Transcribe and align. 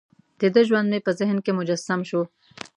دده 0.41 0.61
ژوند 0.67 0.87
مې 0.91 0.99
په 1.05 1.11
ذهن 1.19 1.37
کې 1.45 1.51
مجسم 1.57 1.99
شو. 2.09 2.21